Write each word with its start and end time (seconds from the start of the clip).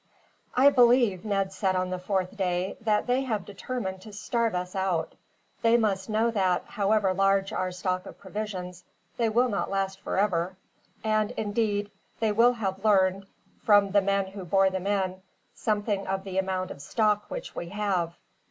"I 0.55 0.71
believe," 0.71 1.23
Ned 1.23 1.53
said 1.53 1.75
on 1.75 1.91
the 1.91 1.99
fourth 1.99 2.35
day, 2.35 2.75
"that 2.81 3.05
they 3.05 3.21
have 3.21 3.45
determined 3.45 4.01
to 4.01 4.11
starve 4.13 4.55
us 4.55 4.75
out. 4.75 5.13
They 5.61 5.77
must 5.77 6.09
know 6.09 6.31
that, 6.31 6.63
however 6.65 7.13
large 7.13 7.53
our 7.53 7.71
stock 7.71 8.07
of 8.07 8.17
provisions, 8.17 8.83
they 9.17 9.29
will 9.29 9.47
not 9.47 9.69
last 9.69 9.99
forever; 9.99 10.57
and 11.03 11.29
indeed 11.37 11.91
they 12.19 12.31
will 12.31 12.53
have 12.53 12.83
learned, 12.83 13.27
from 13.63 13.91
the 13.91 14.01
men 14.01 14.25
who 14.25 14.43
bore 14.43 14.71
them 14.71 14.87
in, 14.87 15.21
something 15.53 16.07
of 16.07 16.23
the 16.23 16.39
amount 16.39 16.71
of 16.71 16.81
stock 16.81 17.25
which 17.29 17.53
we 17.55 17.69
have. 17.69 18.15